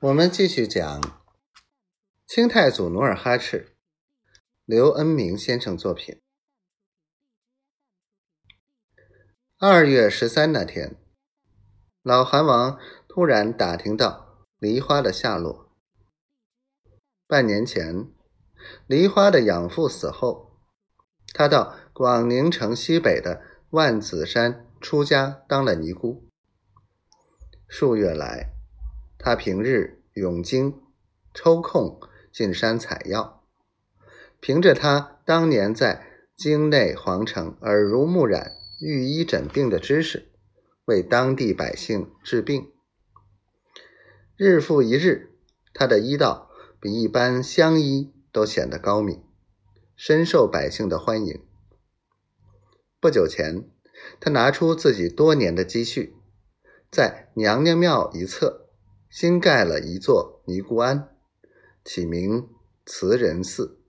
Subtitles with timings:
[0.00, 1.20] 我们继续讲
[2.24, 3.74] 清太祖努尔哈赤，
[4.64, 6.22] 刘恩明先生作品。
[9.58, 10.94] 二月十三那天，
[12.04, 15.74] 老韩王突然打听到梨花的下落。
[17.26, 18.08] 半年前，
[18.86, 20.60] 梨花的养父死后，
[21.34, 26.28] 他到广宁城西北的万子山出家当了尼姑。
[27.66, 28.57] 数月来。
[29.18, 30.80] 他平日永经
[31.34, 32.00] 抽空
[32.32, 33.44] 进山采药，
[34.40, 40.30] 凭着他当年在京内皇城耳濡目染御医诊病的知识，
[40.84, 42.70] 为当地百姓治病。
[44.36, 45.32] 日复一日，
[45.74, 46.48] 他的医道
[46.80, 49.24] 比一般乡医都显得高明，
[49.96, 51.44] 深受百姓的欢迎。
[53.00, 53.68] 不久前，
[54.20, 56.16] 他拿出自己多年的积蓄，
[56.88, 58.67] 在娘娘庙一侧。
[59.10, 61.16] 新盖了一座尼姑庵，
[61.84, 62.48] 起名
[62.84, 63.80] 慈仁寺。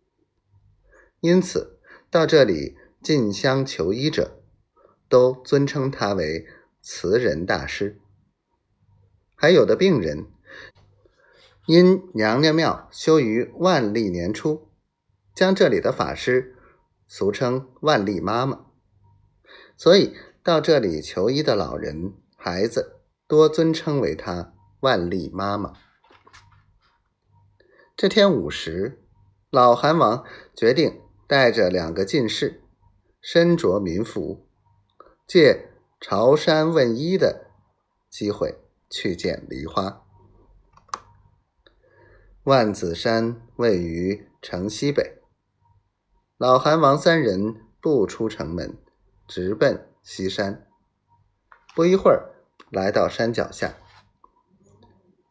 [1.19, 4.41] 因此，到这里进香求医者，
[5.09, 6.47] 都尊称他为
[6.79, 7.99] 慈仁大师。
[9.35, 10.27] 还有的病人，
[11.65, 14.69] 因娘娘庙修于万历年初，
[15.35, 16.55] 将这里的法师
[17.07, 18.67] 俗称万历妈妈，
[19.75, 24.53] 所以到这里求医的老人、孩子，多尊称为他。
[24.81, 25.73] 万历妈妈。
[27.97, 29.03] 这天午时，
[29.49, 30.23] 老韩王
[30.55, 32.63] 决定带着两个进士，
[33.21, 34.47] 身着民服，
[35.27, 37.47] 借朝山问医的
[38.09, 38.57] 机会
[38.89, 40.05] 去见梨花。
[42.43, 45.21] 万子山位于城西北，
[46.37, 48.77] 老韩王三人不出城门，
[49.27, 50.65] 直奔西山。
[51.75, 52.31] 不一会儿，
[52.71, 53.75] 来到山脚下。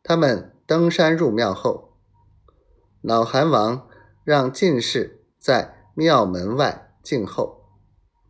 [0.09, 1.93] 他们登山入庙后，
[3.03, 3.91] 老韩王
[4.25, 7.67] 让进士在庙门外静候，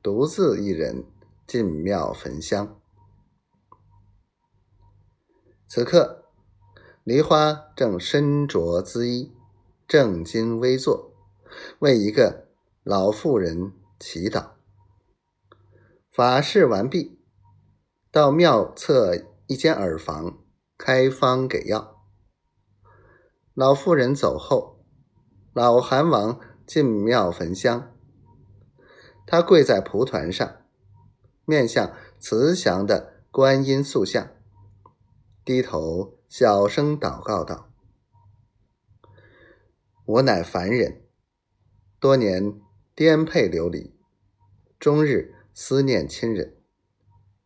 [0.02, 1.04] 独自一人
[1.46, 2.80] 进庙焚香。
[5.68, 6.24] 此刻，
[7.04, 9.32] 梨花正身着缁衣，
[9.86, 11.12] 正襟危坐，
[11.78, 12.48] 为一个
[12.82, 14.48] 老妇人祈祷。
[16.10, 17.20] 法事完毕，
[18.10, 19.14] 到庙侧
[19.46, 20.38] 一间耳房。
[20.90, 22.02] 开方给药。
[23.52, 24.82] 老妇人走后，
[25.52, 27.94] 老韩王进庙焚香。
[29.26, 30.62] 他跪在蒲团上，
[31.44, 34.30] 面向慈祥的观音塑像，
[35.44, 37.68] 低头小声祷告道
[40.06, 41.02] ：“我乃凡人，
[42.00, 42.58] 多年
[42.94, 43.94] 颠沛流离，
[44.78, 46.56] 终日思念亲人，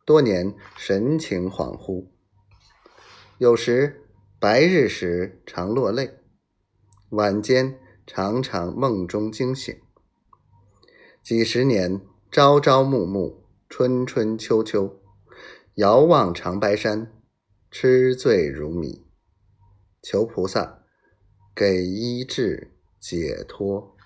[0.06, 2.06] 多年神情恍惚。”
[3.42, 4.06] 有时
[4.38, 6.20] 白日时常落泪，
[7.08, 7.76] 晚间
[8.06, 9.76] 常常梦中惊醒。
[11.24, 15.00] 几十年朝朝暮暮，春春秋秋，
[15.74, 17.10] 遥望长白山，
[17.68, 19.04] 痴醉如迷，
[20.00, 20.84] 求菩萨
[21.52, 22.70] 给医治
[23.00, 23.96] 解脱。